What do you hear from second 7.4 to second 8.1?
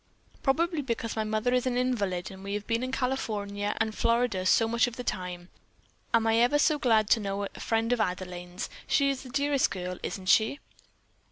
a friend of